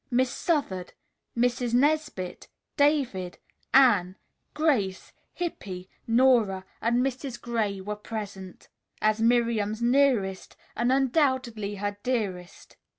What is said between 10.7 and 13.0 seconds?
and undoubtedly her dearest.